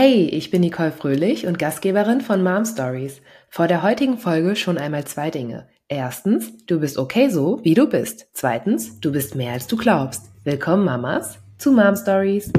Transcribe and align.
Hey, 0.00 0.26
ich 0.26 0.52
bin 0.52 0.60
Nicole 0.60 0.92
Fröhlich 0.92 1.48
und 1.48 1.58
Gastgeberin 1.58 2.20
von 2.20 2.40
Mom 2.40 2.64
Stories. 2.64 3.20
Vor 3.50 3.66
der 3.66 3.82
heutigen 3.82 4.16
Folge 4.16 4.54
schon 4.54 4.78
einmal 4.78 5.04
zwei 5.06 5.28
Dinge. 5.28 5.66
Erstens, 5.88 6.56
du 6.66 6.78
bist 6.78 6.98
okay 6.98 7.30
so, 7.30 7.58
wie 7.64 7.74
du 7.74 7.88
bist. 7.88 8.28
Zweitens, 8.32 9.00
du 9.00 9.10
bist 9.10 9.34
mehr 9.34 9.54
als 9.54 9.66
du 9.66 9.76
glaubst. 9.76 10.30
Willkommen, 10.44 10.84
Mamas, 10.84 11.40
zu 11.58 11.72
Mom 11.72 11.96
Stories. 11.96 12.52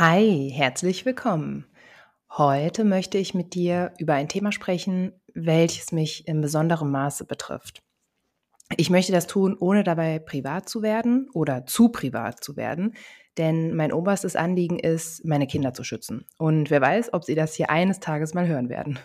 Hi, 0.00 0.50
herzlich 0.50 1.04
willkommen. 1.04 1.66
Heute 2.30 2.84
möchte 2.84 3.18
ich 3.18 3.34
mit 3.34 3.52
dir 3.52 3.92
über 3.98 4.14
ein 4.14 4.30
Thema 4.30 4.50
sprechen, 4.50 5.12
welches 5.34 5.92
mich 5.92 6.26
in 6.26 6.40
besonderem 6.40 6.90
Maße 6.90 7.26
betrifft. 7.26 7.82
Ich 8.78 8.88
möchte 8.88 9.12
das 9.12 9.26
tun, 9.26 9.54
ohne 9.60 9.84
dabei 9.84 10.18
privat 10.18 10.70
zu 10.70 10.80
werden 10.80 11.28
oder 11.34 11.66
zu 11.66 11.90
privat 11.90 12.42
zu 12.42 12.56
werden, 12.56 12.94
denn 13.36 13.76
mein 13.76 13.92
oberstes 13.92 14.36
Anliegen 14.36 14.78
ist, 14.78 15.22
meine 15.26 15.46
Kinder 15.46 15.74
zu 15.74 15.84
schützen. 15.84 16.24
Und 16.38 16.70
wer 16.70 16.80
weiß, 16.80 17.12
ob 17.12 17.24
sie 17.24 17.34
das 17.34 17.54
hier 17.54 17.68
eines 17.68 18.00
Tages 18.00 18.32
mal 18.32 18.48
hören 18.48 18.70
werden. 18.70 18.98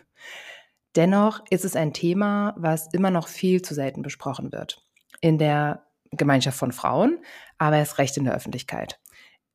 Dennoch 0.96 1.44
ist 1.50 1.66
es 1.66 1.76
ein 1.76 1.92
Thema, 1.92 2.56
was 2.58 2.88
immer 2.94 3.12
noch 3.12 3.28
viel 3.28 3.62
zu 3.62 3.74
selten 3.74 4.02
besprochen 4.02 4.54
wird. 4.54 4.82
In 5.20 5.40
der 5.40 5.84
Gemeinschaft 6.12 6.58
von 6.58 6.72
Frauen, 6.72 7.20
aber 7.58 7.76
erst 7.76 7.98
recht 7.98 8.16
in 8.16 8.24
der 8.24 8.34
Öffentlichkeit. 8.34 8.98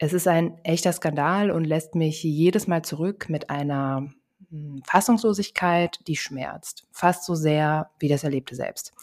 Es 0.02 0.14
ist 0.14 0.26
ein 0.26 0.58
echter 0.64 0.94
Skandal 0.94 1.50
und 1.50 1.64
lässt 1.64 1.94
mich 1.94 2.22
jedes 2.22 2.66
Mal 2.66 2.82
zurück 2.82 3.28
mit 3.28 3.50
einer 3.50 4.10
hm, 4.48 4.82
Fassungslosigkeit, 4.86 6.00
die 6.06 6.16
schmerzt. 6.16 6.86
Fast 6.90 7.26
so 7.26 7.34
sehr 7.34 7.90
wie 7.98 8.08
das 8.08 8.24
Erlebte 8.24 8.54
selbst. 8.54 8.94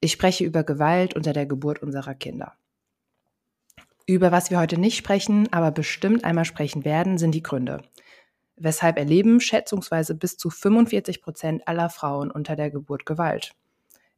Ich 0.00 0.10
spreche 0.10 0.42
über 0.42 0.64
Gewalt 0.64 1.14
unter 1.14 1.32
der 1.32 1.46
Geburt 1.46 1.80
unserer 1.80 2.14
Kinder. 2.16 2.54
Über 4.04 4.32
was 4.32 4.50
wir 4.50 4.58
heute 4.58 4.78
nicht 4.78 4.96
sprechen, 4.96 5.46
aber 5.52 5.70
bestimmt 5.70 6.24
einmal 6.24 6.44
sprechen 6.44 6.84
werden, 6.84 7.18
sind 7.18 7.36
die 7.36 7.44
Gründe. 7.44 7.84
Weshalb 8.56 8.98
erleben 8.98 9.40
schätzungsweise 9.40 10.16
bis 10.16 10.38
zu 10.38 10.50
45 10.50 11.22
Prozent 11.22 11.68
aller 11.68 11.88
Frauen 11.88 12.32
unter 12.32 12.56
der 12.56 12.72
Geburt 12.72 13.06
Gewalt. 13.06 13.54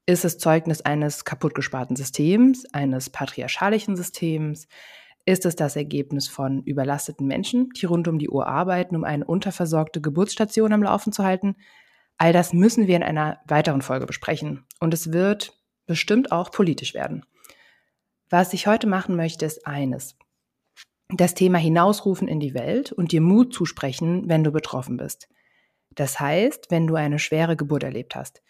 Ist 0.06 0.24
es 0.24 0.38
Zeugnis 0.38 0.80
eines 0.80 1.26
kaputtgesparten 1.26 1.96
Systems, 1.96 2.64
eines 2.72 3.10
patriarchalischen 3.10 3.94
Systems? 3.94 4.68
Ist 5.26 5.46
es 5.46 5.56
das 5.56 5.76
Ergebnis 5.76 6.28
von 6.28 6.62
überlasteten 6.62 7.26
Menschen, 7.26 7.70
die 7.70 7.86
rund 7.86 8.08
um 8.08 8.18
die 8.18 8.28
Uhr 8.28 8.46
arbeiten, 8.46 8.94
um 8.94 9.04
eine 9.04 9.24
unterversorgte 9.24 10.00
Geburtsstation 10.00 10.72
am 10.72 10.82
Laufen 10.82 11.12
zu 11.12 11.24
halten? 11.24 11.56
All 12.18 12.32
das 12.32 12.52
müssen 12.52 12.86
wir 12.86 12.96
in 12.96 13.02
einer 13.02 13.40
weiteren 13.46 13.82
Folge 13.82 14.06
besprechen. 14.06 14.66
Und 14.80 14.92
es 14.92 15.12
wird 15.12 15.58
bestimmt 15.86 16.30
auch 16.30 16.50
politisch 16.50 16.94
werden. 16.94 17.24
Was 18.28 18.52
ich 18.52 18.66
heute 18.66 18.86
machen 18.86 19.16
möchte, 19.16 19.46
ist 19.46 19.66
eines. 19.66 20.16
Das 21.08 21.34
Thema 21.34 21.58
hinausrufen 21.58 22.28
in 22.28 22.40
die 22.40 22.54
Welt 22.54 22.92
und 22.92 23.12
dir 23.12 23.20
Mut 23.20 23.54
zusprechen, 23.54 24.28
wenn 24.28 24.44
du 24.44 24.52
betroffen 24.52 24.96
bist. 24.96 25.28
Das 25.94 26.20
heißt, 26.20 26.70
wenn 26.70 26.86
du 26.86 26.96
eine 26.96 27.18
schwere 27.18 27.56
Geburt 27.56 27.82
erlebt 27.82 28.16
hast. 28.16 28.42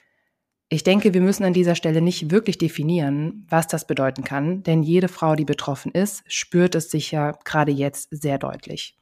Ich 0.75 0.83
denke, 0.83 1.15
wir 1.15 1.21
müssen 1.21 1.45
an 1.45 1.53
dieser 1.53 1.77
Stelle 1.77 2.03
nicht 2.03 2.33
wirklich 2.33 2.59
definieren, 2.59 3.47
was 3.49 3.69
das 3.69 3.87
bedeuten 3.87 4.25
kann, 4.25 4.65
denn 4.65 4.83
jede 4.83 5.07
Frau, 5.07 5.37
die 5.37 5.45
betroffen 5.45 5.93
ist, 5.93 6.25
spürt 6.27 6.75
es 6.75 6.91
sicher 6.91 7.39
gerade 7.45 7.71
jetzt 7.71 8.09
sehr 8.11 8.39
deutlich. 8.39 8.99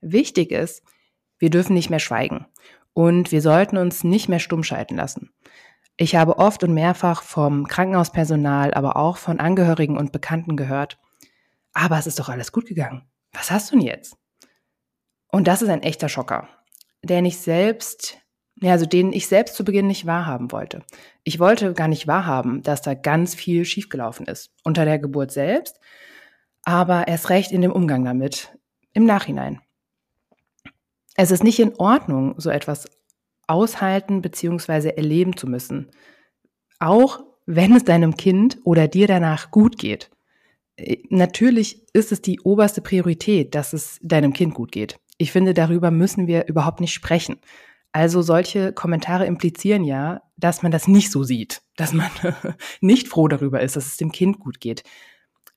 Wichtig 0.00 0.52
ist, 0.52 0.84
wir 1.40 1.50
dürfen 1.50 1.74
nicht 1.74 1.90
mehr 1.90 1.98
schweigen 1.98 2.46
und 2.92 3.32
wir 3.32 3.42
sollten 3.42 3.78
uns 3.78 4.04
nicht 4.04 4.28
mehr 4.28 4.38
stumm 4.38 4.62
schalten 4.62 4.94
lassen. 4.94 5.32
Ich 5.96 6.14
habe 6.14 6.38
oft 6.38 6.62
und 6.62 6.72
mehrfach 6.72 7.24
vom 7.24 7.66
Krankenhauspersonal, 7.66 8.72
aber 8.72 8.94
auch 8.94 9.16
von 9.16 9.40
Angehörigen 9.40 9.96
und 9.96 10.12
Bekannten 10.12 10.56
gehört, 10.56 11.00
aber 11.72 11.98
es 11.98 12.06
ist 12.06 12.20
doch 12.20 12.28
alles 12.28 12.52
gut 12.52 12.66
gegangen. 12.66 13.10
Was 13.32 13.50
hast 13.50 13.72
du 13.72 13.76
denn 13.76 13.86
jetzt? 13.86 14.16
Und 15.32 15.48
das 15.48 15.62
ist 15.62 15.68
ein 15.68 15.82
echter 15.82 16.08
Schocker, 16.08 16.46
denn 17.02 17.24
ich 17.24 17.38
selbst 17.38 18.21
ja, 18.62 18.72
also 18.72 18.86
den 18.86 19.12
ich 19.12 19.26
selbst 19.26 19.56
zu 19.56 19.64
Beginn 19.64 19.88
nicht 19.88 20.06
wahrhaben 20.06 20.52
wollte. 20.52 20.82
Ich 21.24 21.40
wollte 21.40 21.74
gar 21.74 21.88
nicht 21.88 22.06
wahrhaben, 22.06 22.62
dass 22.62 22.80
da 22.80 22.94
ganz 22.94 23.34
viel 23.34 23.64
schiefgelaufen 23.64 24.26
ist. 24.26 24.50
Unter 24.62 24.84
der 24.84 24.98
Geburt 24.98 25.32
selbst, 25.32 25.80
aber 26.62 27.08
erst 27.08 27.28
recht 27.28 27.50
in 27.50 27.60
dem 27.60 27.72
Umgang 27.72 28.04
damit 28.04 28.56
im 28.92 29.04
Nachhinein. 29.04 29.60
Es 31.16 31.30
ist 31.30 31.42
nicht 31.42 31.58
in 31.58 31.74
Ordnung, 31.76 32.34
so 32.38 32.50
etwas 32.50 32.86
aushalten 33.48 34.22
bzw. 34.22 34.90
erleben 34.90 35.36
zu 35.36 35.46
müssen. 35.48 35.90
Auch 36.78 37.20
wenn 37.44 37.74
es 37.74 37.84
deinem 37.84 38.16
Kind 38.16 38.58
oder 38.64 38.86
dir 38.86 39.08
danach 39.08 39.50
gut 39.50 39.76
geht. 39.76 40.10
Äh, 40.76 40.98
natürlich 41.10 41.84
ist 41.92 42.12
es 42.12 42.22
die 42.22 42.40
oberste 42.40 42.80
Priorität, 42.80 43.54
dass 43.56 43.72
es 43.72 43.98
deinem 44.02 44.32
Kind 44.32 44.54
gut 44.54 44.70
geht. 44.70 44.98
Ich 45.18 45.32
finde, 45.32 45.52
darüber 45.52 45.90
müssen 45.90 46.26
wir 46.28 46.46
überhaupt 46.46 46.80
nicht 46.80 46.92
sprechen. 46.92 47.38
Also 47.92 48.22
solche 48.22 48.72
Kommentare 48.72 49.26
implizieren 49.26 49.84
ja, 49.84 50.22
dass 50.36 50.62
man 50.62 50.72
das 50.72 50.88
nicht 50.88 51.12
so 51.12 51.24
sieht, 51.24 51.62
dass 51.76 51.92
man 51.92 52.10
nicht 52.80 53.08
froh 53.08 53.28
darüber 53.28 53.60
ist, 53.60 53.76
dass 53.76 53.86
es 53.86 53.96
dem 53.98 54.12
Kind 54.12 54.40
gut 54.40 54.60
geht. 54.60 54.82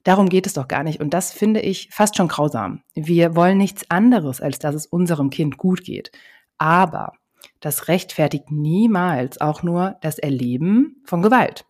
Darum 0.04 0.30
geht 0.30 0.46
es 0.46 0.54
doch 0.54 0.68
gar 0.68 0.84
nicht. 0.84 1.00
Und 1.00 1.14
das 1.14 1.32
finde 1.32 1.62
ich 1.62 1.90
fast 1.92 2.16
schon 2.16 2.28
grausam. 2.28 2.84
Wir 2.94 3.36
wollen 3.36 3.58
nichts 3.58 3.90
anderes, 3.90 4.42
als 4.42 4.60
dass 4.60 4.76
es 4.76 4.86
unserem 4.86 5.30
Kind 5.30 5.58
gut 5.58 5.84
geht. 5.84 6.12
Aber 6.58 7.14
das 7.60 7.88
rechtfertigt 7.88 8.52
niemals 8.52 9.42
auch 9.42 9.64
nur 9.64 9.98
das 10.02 10.20
Erleben 10.20 11.02
von 11.06 11.22
Gewalt. 11.22 11.66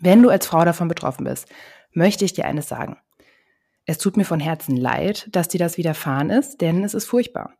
Wenn 0.00 0.22
du 0.22 0.30
als 0.30 0.46
Frau 0.46 0.64
davon 0.64 0.88
betroffen 0.88 1.24
bist, 1.24 1.48
möchte 1.92 2.24
ich 2.24 2.32
dir 2.32 2.46
eines 2.46 2.68
sagen. 2.68 2.96
Es 3.84 3.98
tut 3.98 4.16
mir 4.16 4.24
von 4.24 4.40
Herzen 4.40 4.76
leid, 4.76 5.28
dass 5.32 5.48
dir 5.48 5.58
das 5.58 5.76
widerfahren 5.76 6.30
ist, 6.30 6.62
denn 6.62 6.84
es 6.84 6.94
ist 6.94 7.04
furchtbar. 7.04 7.54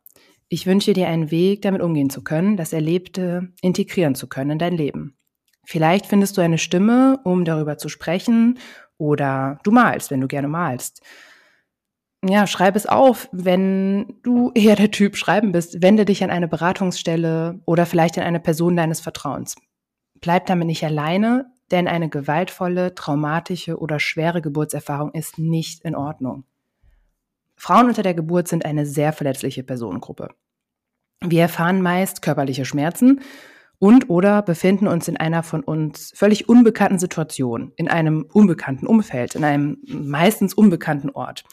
Ich 0.47 0.65
wünsche 0.67 0.93
dir 0.93 1.07
einen 1.07 1.31
Weg, 1.31 1.61
damit 1.63 1.81
umgehen 1.81 2.09
zu 2.09 2.23
können, 2.23 2.57
das 2.57 2.73
Erlebte 2.73 3.53
integrieren 3.61 4.15
zu 4.15 4.27
können 4.27 4.51
in 4.51 4.59
dein 4.59 4.77
Leben. 4.77 5.17
Vielleicht 5.65 6.05
findest 6.05 6.37
du 6.37 6.41
eine 6.41 6.59
Stimme, 6.59 7.19
um 7.23 7.45
darüber 7.45 7.77
zu 7.77 7.89
sprechen, 7.89 8.59
oder 8.97 9.59
du 9.63 9.71
malst, 9.71 10.11
wenn 10.11 10.21
du 10.21 10.27
gerne 10.27 10.47
malst. 10.47 11.01
Ja, 12.27 12.47
schreib 12.47 12.75
es 12.75 12.85
auf, 12.85 13.29
wenn 13.31 14.19
du 14.23 14.51
eher 14.55 14.75
der 14.75 14.91
Typ 14.91 15.17
Schreiben 15.17 15.51
bist. 15.51 15.81
Wende 15.81 16.05
dich 16.05 16.23
an 16.23 16.29
eine 16.29 16.47
Beratungsstelle 16.47 17.61
oder 17.65 17.85
vielleicht 17.85 18.17
an 18.17 18.23
eine 18.23 18.39
Person 18.39 18.75
deines 18.75 18.99
Vertrauens. 18.99 19.55
Bleib 20.21 20.45
damit 20.45 20.67
nicht 20.67 20.83
alleine, 20.83 21.51
denn 21.71 21.87
eine 21.87 22.09
gewaltvolle, 22.09 22.95
traumatische 22.95 23.77
oder 23.77 23.99
schwere 23.99 24.41
Geburtserfahrung 24.41 25.11
ist 25.11 25.37
nicht 25.37 25.83
in 25.83 25.95
Ordnung. 25.95 26.45
Frauen 27.55 27.87
unter 27.87 28.03
der 28.03 28.13
Geburt 28.13 28.47
sind 28.47 28.65
eine 28.65 28.85
sehr 28.85 29.13
verletzliche 29.13 29.63
Personengruppe. 29.63 30.29
Wir 31.21 31.43
erfahren 31.43 31.81
meist 31.81 32.21
körperliche 32.21 32.65
Schmerzen 32.65 33.21
und 33.79 34.09
oder 34.09 34.41
befinden 34.41 34.87
uns 34.87 35.07
in 35.07 35.17
einer 35.17 35.43
von 35.43 35.63
uns 35.63 36.11
völlig 36.15 36.47
unbekannten 36.47 36.99
Situation, 36.99 37.73
in 37.75 37.87
einem 37.87 38.25
unbekannten 38.31 38.87
Umfeld, 38.87 39.35
in 39.35 39.43
einem 39.43 39.77
meistens 39.87 40.53
unbekannten 40.53 41.09
Ort. 41.09 41.43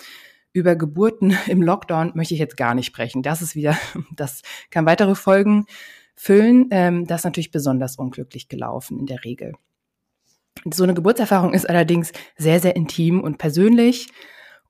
Über 0.52 0.76
Geburten 0.76 1.36
im 1.46 1.62
Lockdown 1.62 2.12
möchte 2.14 2.34
ich 2.34 2.40
jetzt 2.40 2.56
gar 2.56 2.74
nicht 2.74 2.86
sprechen. 2.86 3.22
Das 3.22 3.42
ist 3.42 3.54
wieder, 3.54 3.76
das 4.16 4.42
kann 4.70 4.86
weitere 4.86 5.14
Folgen 5.14 5.66
füllen. 6.14 6.68
Ähm, 6.70 7.06
das 7.06 7.20
ist 7.20 7.24
natürlich 7.24 7.50
besonders 7.50 7.96
unglücklich 7.96 8.48
gelaufen 8.48 8.98
in 8.98 9.06
der 9.06 9.24
Regel. 9.24 9.54
So 10.70 10.84
eine 10.84 10.94
Geburtserfahrung 10.94 11.54
ist 11.54 11.68
allerdings 11.68 12.12
sehr, 12.36 12.60
sehr 12.60 12.76
intim 12.76 13.20
und 13.20 13.38
persönlich 13.38 14.08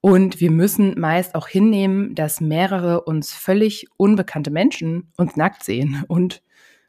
und 0.02 0.40
wir 0.40 0.50
müssen 0.50 0.98
meist 0.98 1.36
auch 1.36 1.46
hinnehmen, 1.46 2.16
dass 2.16 2.40
mehrere 2.40 3.02
uns 3.02 3.32
völlig 3.32 3.86
unbekannte 3.96 4.50
Menschen 4.50 5.12
uns 5.16 5.36
nackt 5.36 5.64
sehen 5.64 6.04
und 6.08 6.42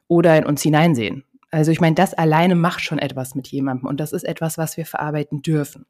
oder 0.07 0.35
in 0.35 0.45
uns 0.45 0.63
hineinsehen. 0.63 1.23
Also 1.51 1.71
ich 1.71 1.79
meine, 1.79 1.93
das 1.93 2.15
alleine 2.15 2.55
macht 2.55 2.81
schon 2.81 2.97
etwas 2.97 3.35
mit 3.35 3.47
jemandem 3.47 3.87
und 3.87 3.99
das 3.99 4.13
ist 4.13 4.23
etwas, 4.23 4.57
was 4.57 4.77
wir 4.77 4.87
verarbeiten 4.87 5.43
dürfen. 5.43 5.85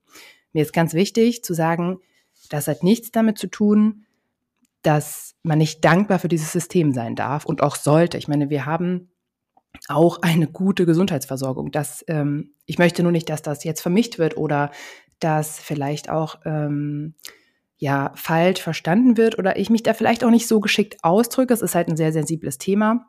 Mir 0.51 0.63
ist 0.63 0.73
ganz 0.73 0.93
wichtig 0.93 1.45
zu 1.45 1.53
sagen, 1.53 1.99
das 2.49 2.67
hat 2.67 2.83
nichts 2.83 3.11
damit 3.11 3.37
zu 3.37 3.47
tun, 3.47 4.05
dass 4.81 5.35
man 5.43 5.59
nicht 5.59 5.85
dankbar 5.85 6.19
für 6.19 6.27
dieses 6.27 6.51
System 6.51 6.91
sein 6.91 7.15
darf 7.15 7.45
und 7.45 7.63
auch 7.63 7.77
sollte. 7.77 8.17
Ich 8.17 8.27
meine, 8.27 8.49
wir 8.49 8.65
haben 8.65 9.13
auch 9.87 10.21
eine 10.21 10.47
gute 10.47 10.85
Gesundheitsversorgung. 10.85 11.71
Das, 11.71 12.03
ähm, 12.07 12.53
ich 12.65 12.77
möchte 12.77 13.01
nur 13.01 13.13
nicht, 13.13 13.29
dass 13.29 13.41
das 13.41 13.63
jetzt 13.63 13.81
vermischt 13.81 14.19
wird 14.19 14.35
oder 14.35 14.71
das 15.23 15.59
vielleicht 15.59 16.09
auch 16.09 16.39
ähm, 16.45 17.15
ja 17.77 18.11
falsch 18.15 18.61
verstanden 18.61 19.17
wird 19.17 19.37
oder 19.37 19.57
ich 19.57 19.69
mich 19.69 19.83
da 19.83 19.93
vielleicht 19.93 20.23
auch 20.23 20.29
nicht 20.29 20.47
so 20.47 20.59
geschickt 20.59 20.97
ausdrücke. 21.03 21.53
Es 21.53 21.61
ist 21.61 21.75
halt 21.75 21.87
ein 21.87 21.97
sehr 21.97 22.11
sensibles 22.11 22.57
Thema. 22.57 23.05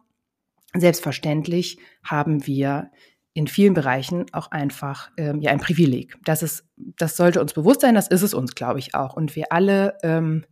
Selbstverständlich 0.74 1.78
haben 2.02 2.46
wir 2.46 2.90
in 3.34 3.48
vielen 3.48 3.74
Bereichen 3.74 4.26
auch 4.32 4.50
einfach 4.52 5.10
ähm, 5.16 5.40
ja 5.40 5.50
ein 5.50 5.60
Privileg. 5.60 6.16
Das 6.24 6.42
ist, 6.42 6.64
das 6.76 7.16
sollte 7.16 7.40
uns 7.40 7.52
bewusst 7.52 7.80
sein. 7.80 7.94
Das 7.94 8.08
ist 8.08 8.22
es 8.22 8.32
uns, 8.32 8.54
glaube 8.54 8.78
ich, 8.78 8.94
auch. 8.94 9.16
Und 9.16 9.34
wir 9.34 9.46
alle 9.50 9.98
ähm, 10.02 10.44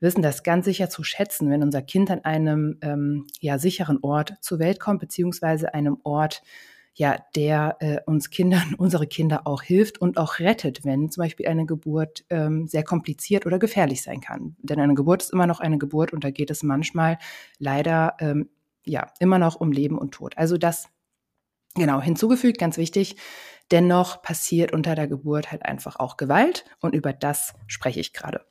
wissen 0.00 0.22
das 0.22 0.42
ganz 0.42 0.64
sicher 0.64 0.88
zu 0.88 1.02
schätzen, 1.04 1.50
wenn 1.50 1.62
unser 1.62 1.82
Kind 1.82 2.10
an 2.10 2.24
einem 2.24 2.78
ähm, 2.82 3.26
ja, 3.40 3.58
sicheren 3.58 3.98
Ort 4.02 4.34
zur 4.40 4.58
Welt 4.58 4.80
kommt, 4.80 5.00
beziehungsweise 5.00 5.74
einem 5.74 5.98
Ort, 6.02 6.42
ja, 6.94 7.18
der 7.34 7.76
äh, 7.80 7.98
uns 8.06 8.30
Kindern, 8.30 8.74
unsere 8.78 9.06
Kinder 9.06 9.46
auch 9.46 9.62
hilft 9.62 10.00
und 10.00 10.16
auch 10.16 10.38
rettet, 10.38 10.84
wenn 10.84 11.10
zum 11.10 11.22
Beispiel 11.22 11.46
eine 11.48 11.66
Geburt 11.66 12.24
ähm, 12.30 12.66
sehr 12.68 12.84
kompliziert 12.84 13.46
oder 13.46 13.58
gefährlich 13.58 14.02
sein 14.02 14.20
kann. 14.20 14.56
Denn 14.62 14.80
eine 14.80 14.94
Geburt 14.94 15.22
ist 15.22 15.32
immer 15.32 15.46
noch 15.46 15.60
eine 15.60 15.78
Geburt 15.78 16.12
und 16.12 16.24
da 16.24 16.30
geht 16.30 16.50
es 16.50 16.62
manchmal 16.62 17.18
leider 17.58 18.16
ähm, 18.20 18.48
ja 18.84 19.08
immer 19.18 19.38
noch 19.38 19.56
um 19.56 19.72
Leben 19.72 19.98
und 19.98 20.12
Tod. 20.12 20.38
Also 20.38 20.56
das 20.56 20.88
genau 21.74 22.00
hinzugefügt, 22.00 22.58
ganz 22.58 22.76
wichtig. 22.76 23.16
Dennoch 23.70 24.22
passiert 24.22 24.72
unter 24.72 24.94
der 24.94 25.08
Geburt 25.08 25.50
halt 25.50 25.64
einfach 25.64 25.96
auch 25.96 26.16
Gewalt 26.16 26.64
und 26.80 26.94
über 26.94 27.12
das 27.12 27.54
spreche 27.66 28.00
ich 28.00 28.12
gerade. 28.12 28.44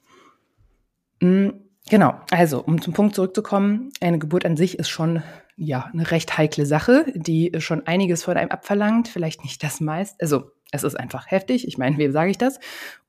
Mhm. 1.21 1.69
Genau, 1.89 2.15
also 2.31 2.63
um 2.63 2.81
zum 2.81 2.93
Punkt 2.93 3.13
zurückzukommen, 3.13 3.91
eine 3.99 4.17
Geburt 4.17 4.45
an 4.45 4.55
sich 4.55 4.79
ist 4.79 4.89
schon 4.89 5.21
ja 5.55 5.89
eine 5.93 6.09
recht 6.11 6.37
heikle 6.37 6.65
Sache, 6.65 7.05
die 7.15 7.51
schon 7.59 7.85
einiges 7.85 8.23
von 8.23 8.37
einem 8.37 8.51
abverlangt, 8.51 9.07
vielleicht 9.07 9.43
nicht 9.43 9.63
das 9.63 9.79
meiste. 9.79 10.17
Also 10.19 10.51
es 10.71 10.83
ist 10.83 10.95
einfach 10.95 11.29
heftig. 11.29 11.67
Ich 11.67 11.77
meine, 11.77 11.97
wem 11.97 12.11
sage 12.11 12.31
ich 12.31 12.37
das? 12.37 12.59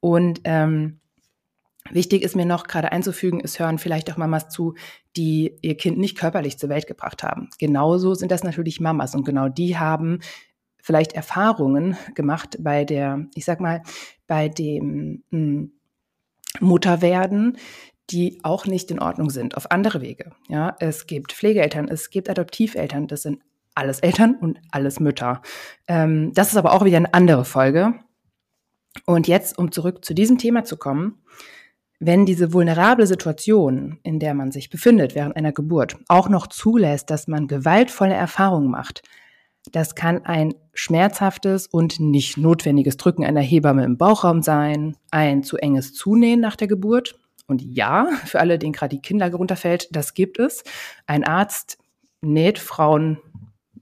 Und 0.00 0.40
ähm, 0.44 1.00
wichtig 1.90 2.22
ist 2.22 2.36
mir 2.36 2.46
noch 2.46 2.66
gerade 2.66 2.92
einzufügen, 2.92 3.40
es 3.42 3.58
hören 3.58 3.78
vielleicht 3.78 4.12
auch 4.12 4.16
Mamas 4.16 4.48
zu, 4.48 4.74
die 5.16 5.56
ihr 5.62 5.76
Kind 5.76 5.98
nicht 5.98 6.18
körperlich 6.18 6.58
zur 6.58 6.68
Welt 6.68 6.86
gebracht 6.86 7.22
haben. 7.22 7.48
Genauso 7.58 8.14
sind 8.14 8.30
das 8.30 8.44
natürlich 8.44 8.80
Mamas 8.80 9.14
und 9.14 9.24
genau 9.24 9.48
die 9.48 9.78
haben 9.78 10.20
vielleicht 10.82 11.14
Erfahrungen 11.14 11.96
gemacht 12.14 12.58
bei 12.60 12.84
der, 12.84 13.26
ich 13.34 13.46
sag 13.46 13.60
mal, 13.60 13.82
bei 14.26 14.50
dem 14.50 15.24
hm, 15.30 15.72
Mutterwerden, 16.60 17.56
die 18.10 18.38
auch 18.42 18.66
nicht 18.66 18.90
in 18.90 19.00
Ordnung 19.00 19.30
sind, 19.30 19.56
auf 19.56 19.70
andere 19.70 20.00
Wege. 20.00 20.32
Ja, 20.48 20.76
es 20.78 21.06
gibt 21.06 21.32
Pflegeeltern, 21.32 21.88
es 21.88 22.10
gibt 22.10 22.28
Adoptiveltern, 22.28 23.06
das 23.06 23.22
sind 23.22 23.40
alles 23.74 24.00
Eltern 24.00 24.36
und 24.40 24.58
alles 24.70 25.00
Mütter. 25.00 25.42
Ähm, 25.88 26.32
das 26.34 26.48
ist 26.48 26.56
aber 26.56 26.72
auch 26.72 26.84
wieder 26.84 26.98
eine 26.98 27.14
andere 27.14 27.44
Folge. 27.44 27.94
Und 29.06 29.26
jetzt, 29.26 29.58
um 29.58 29.72
zurück 29.72 30.04
zu 30.04 30.14
diesem 30.14 30.38
Thema 30.38 30.64
zu 30.64 30.76
kommen, 30.76 31.22
wenn 31.98 32.26
diese 32.26 32.52
vulnerable 32.52 33.06
Situation, 33.06 33.98
in 34.02 34.18
der 34.18 34.34
man 34.34 34.52
sich 34.52 34.70
befindet 34.70 35.14
während 35.14 35.36
einer 35.36 35.52
Geburt, 35.52 35.96
auch 36.08 36.28
noch 36.28 36.46
zulässt, 36.46 37.10
dass 37.10 37.28
man 37.28 37.48
gewaltvolle 37.48 38.14
Erfahrungen 38.14 38.70
macht, 38.70 39.02
das 39.72 39.94
kann 39.94 40.24
ein 40.26 40.54
schmerzhaftes 40.74 41.66
und 41.66 41.98
nicht 41.98 42.36
notwendiges 42.36 42.98
Drücken 42.98 43.24
einer 43.24 43.40
Hebamme 43.40 43.84
im 43.84 43.96
Bauchraum 43.96 44.42
sein, 44.42 44.96
ein 45.10 45.42
zu 45.42 45.56
enges 45.56 45.94
Zunähen 45.94 46.40
nach 46.40 46.56
der 46.56 46.68
Geburt, 46.68 47.18
und 47.46 47.62
ja, 47.62 48.08
für 48.24 48.40
alle, 48.40 48.58
denen 48.58 48.72
gerade 48.72 48.96
die 48.96 49.02
Kinnlage 49.02 49.36
runterfällt, 49.36 49.88
das 49.94 50.14
gibt 50.14 50.38
es. 50.38 50.64
Ein 51.06 51.24
Arzt 51.24 51.78
näht 52.20 52.58
Frauen 52.58 53.18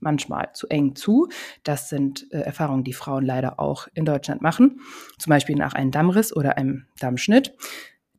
manchmal 0.03 0.49
zu 0.53 0.67
eng 0.67 0.95
zu. 0.95 1.29
Das 1.63 1.89
sind 1.89 2.27
äh, 2.31 2.39
Erfahrungen, 2.41 2.83
die 2.83 2.93
Frauen 2.93 3.25
leider 3.25 3.59
auch 3.59 3.87
in 3.93 4.05
Deutschland 4.05 4.41
machen. 4.41 4.81
Zum 5.17 5.29
Beispiel 5.29 5.55
nach 5.55 5.73
einem 5.73 5.91
Dammriss 5.91 6.35
oder 6.35 6.57
einem 6.57 6.85
Dammschnitt. 6.99 7.55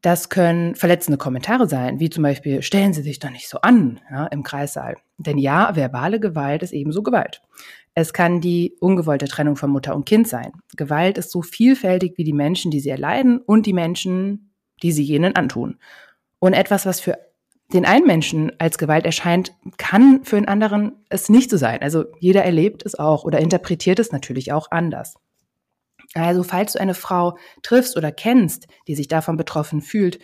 Das 0.00 0.28
können 0.28 0.74
verletzende 0.74 1.16
Kommentare 1.16 1.66
sein, 1.66 1.98
wie 1.98 2.10
zum 2.10 2.22
Beispiel, 2.24 2.60
stellen 2.62 2.92
Sie 2.92 3.00
sich 3.00 3.20
doch 3.20 3.30
nicht 3.30 3.48
so 3.48 3.60
an 3.62 4.00
ja, 4.10 4.26
im 4.26 4.42
Kreissaal. 4.42 4.96
Denn 5.16 5.38
ja, 5.38 5.76
verbale 5.76 6.20
Gewalt 6.20 6.62
ist 6.62 6.72
ebenso 6.72 7.02
Gewalt. 7.02 7.40
Es 7.94 8.12
kann 8.12 8.40
die 8.40 8.76
ungewollte 8.80 9.26
Trennung 9.28 9.56
von 9.56 9.70
Mutter 9.70 9.94
und 9.94 10.04
Kind 10.04 10.28
sein. 10.28 10.52
Gewalt 10.76 11.16
ist 11.16 11.30
so 11.30 11.40
vielfältig 11.42 12.18
wie 12.18 12.24
die 12.24 12.32
Menschen, 12.32 12.70
die 12.70 12.80
sie 12.80 12.90
erleiden 12.90 13.38
und 13.38 13.66
die 13.66 13.72
Menschen, 13.72 14.53
die 14.82 14.92
sie 14.92 15.02
jenen 15.02 15.36
antun. 15.36 15.78
Und 16.38 16.52
etwas, 16.52 16.86
was 16.86 17.00
für 17.00 17.18
den 17.72 17.86
einen 17.86 18.06
Menschen 18.06 18.52
als 18.58 18.78
Gewalt 18.78 19.06
erscheint, 19.06 19.52
kann 19.78 20.22
für 20.24 20.36
den 20.36 20.48
anderen 20.48 20.92
es 21.08 21.28
nicht 21.28 21.50
so 21.50 21.56
sein. 21.56 21.80
Also 21.82 22.04
jeder 22.20 22.44
erlebt 22.44 22.84
es 22.84 22.98
auch 22.98 23.24
oder 23.24 23.40
interpretiert 23.40 23.98
es 23.98 24.12
natürlich 24.12 24.52
auch 24.52 24.70
anders. 24.70 25.14
Also 26.12 26.42
falls 26.42 26.74
du 26.74 26.80
eine 26.80 26.94
Frau 26.94 27.36
triffst 27.62 27.96
oder 27.96 28.12
kennst, 28.12 28.68
die 28.86 28.94
sich 28.94 29.08
davon 29.08 29.36
betroffen 29.36 29.80
fühlt, 29.80 30.18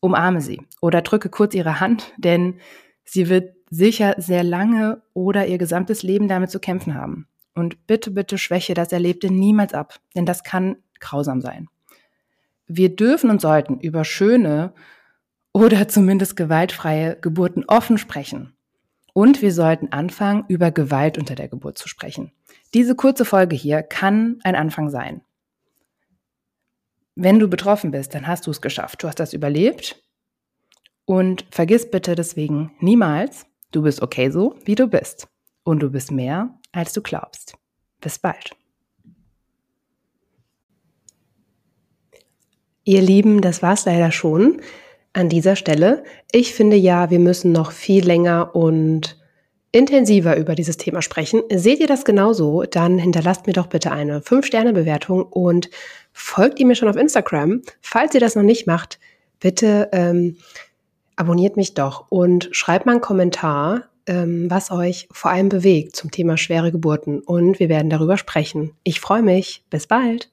umarme 0.00 0.40
sie 0.40 0.60
oder 0.80 1.02
drücke 1.02 1.28
kurz 1.28 1.54
ihre 1.54 1.80
Hand, 1.80 2.12
denn 2.18 2.60
sie 3.04 3.28
wird 3.28 3.54
sicher 3.70 4.14
sehr 4.18 4.42
lange 4.42 5.02
oder 5.14 5.46
ihr 5.46 5.58
gesamtes 5.58 6.02
Leben 6.02 6.26
damit 6.28 6.50
zu 6.50 6.58
kämpfen 6.58 6.94
haben. 6.94 7.28
Und 7.54 7.86
bitte, 7.86 8.10
bitte 8.10 8.36
schwäche 8.36 8.74
das 8.74 8.92
Erlebte 8.92 9.32
niemals 9.32 9.72
ab, 9.72 10.00
denn 10.14 10.26
das 10.26 10.42
kann 10.42 10.76
grausam 10.98 11.40
sein 11.40 11.68
wir 12.70 12.94
dürfen 12.94 13.30
und 13.30 13.40
sollten 13.40 13.80
über 13.80 14.04
schöne 14.04 14.72
oder 15.52 15.88
zumindest 15.88 16.36
gewaltfreie 16.36 17.16
Geburten 17.20 17.64
offen 17.66 17.98
sprechen. 17.98 18.54
Und 19.12 19.42
wir 19.42 19.52
sollten 19.52 19.92
anfangen, 19.92 20.44
über 20.48 20.70
Gewalt 20.70 21.18
unter 21.18 21.34
der 21.34 21.48
Geburt 21.48 21.76
zu 21.78 21.88
sprechen. 21.88 22.32
Diese 22.74 22.94
kurze 22.94 23.24
Folge 23.24 23.56
hier 23.56 23.82
kann 23.82 24.38
ein 24.44 24.54
Anfang 24.54 24.88
sein. 24.88 25.22
Wenn 27.16 27.40
du 27.40 27.48
betroffen 27.48 27.90
bist, 27.90 28.14
dann 28.14 28.28
hast 28.28 28.46
du 28.46 28.52
es 28.52 28.62
geschafft. 28.62 29.02
Du 29.02 29.08
hast 29.08 29.18
das 29.18 29.32
überlebt. 29.32 30.00
Und 31.04 31.44
vergiss 31.50 31.90
bitte 31.90 32.14
deswegen 32.14 32.72
niemals, 32.78 33.46
du 33.72 33.82
bist 33.82 34.00
okay 34.00 34.30
so, 34.30 34.54
wie 34.64 34.76
du 34.76 34.86
bist. 34.86 35.26
Und 35.64 35.80
du 35.80 35.90
bist 35.90 36.12
mehr, 36.12 36.58
als 36.70 36.92
du 36.92 37.02
glaubst. 37.02 37.56
Bis 38.00 38.20
bald. 38.20 38.56
Ihr 42.90 43.02
Lieben, 43.02 43.40
das 43.40 43.62
war's 43.62 43.84
leider 43.84 44.10
schon 44.10 44.60
an 45.12 45.28
dieser 45.28 45.54
Stelle. 45.54 46.02
Ich 46.32 46.54
finde 46.54 46.74
ja, 46.74 47.08
wir 47.08 47.20
müssen 47.20 47.52
noch 47.52 47.70
viel 47.70 48.04
länger 48.04 48.56
und 48.56 49.16
intensiver 49.70 50.36
über 50.36 50.56
dieses 50.56 50.76
Thema 50.76 51.00
sprechen. 51.00 51.40
Seht 51.54 51.78
ihr 51.78 51.86
das 51.86 52.04
genauso? 52.04 52.64
Dann 52.64 52.98
hinterlasst 52.98 53.46
mir 53.46 53.52
doch 53.52 53.68
bitte 53.68 53.92
eine 53.92 54.18
5-Sterne-Bewertung 54.18 55.22
und 55.22 55.70
folgt 56.12 56.58
ihr 56.58 56.66
mir 56.66 56.74
schon 56.74 56.88
auf 56.88 56.96
Instagram. 56.96 57.62
Falls 57.80 58.12
ihr 58.14 58.20
das 58.20 58.34
noch 58.34 58.42
nicht 58.42 58.66
macht, 58.66 58.98
bitte 59.38 59.88
ähm, 59.92 60.38
abonniert 61.14 61.56
mich 61.56 61.74
doch 61.74 62.06
und 62.08 62.48
schreibt 62.50 62.86
mal 62.86 62.92
einen 62.94 63.00
Kommentar, 63.00 63.84
ähm, 64.08 64.50
was 64.50 64.72
euch 64.72 65.06
vor 65.12 65.30
allem 65.30 65.48
bewegt 65.48 65.94
zum 65.94 66.10
Thema 66.10 66.36
schwere 66.36 66.72
Geburten. 66.72 67.20
Und 67.20 67.60
wir 67.60 67.68
werden 67.68 67.88
darüber 67.88 68.16
sprechen. 68.16 68.72
Ich 68.82 68.98
freue 68.98 69.22
mich. 69.22 69.62
Bis 69.70 69.86
bald. 69.86 70.28